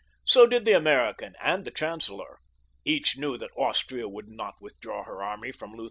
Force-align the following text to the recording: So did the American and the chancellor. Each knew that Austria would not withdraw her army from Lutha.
So 0.25 0.47
did 0.47 0.65
the 0.65 0.71
American 0.75 1.35
and 1.39 1.63
the 1.63 1.69
chancellor. 1.69 2.39
Each 2.83 3.19
knew 3.19 3.37
that 3.37 3.51
Austria 3.55 4.09
would 4.09 4.29
not 4.29 4.55
withdraw 4.59 5.03
her 5.03 5.21
army 5.21 5.51
from 5.51 5.73
Lutha. 5.73 5.79